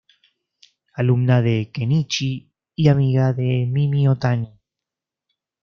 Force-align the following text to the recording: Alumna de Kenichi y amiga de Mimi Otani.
Alumna 0.93 1.43
de 1.43 1.69
Kenichi 1.71 2.49
y 2.75 2.87
amiga 2.87 3.33
de 3.33 3.67
Mimi 3.69 4.07
Otani. 4.07 4.49